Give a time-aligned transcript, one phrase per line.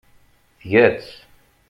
[0.59, 1.11] Tga-tt.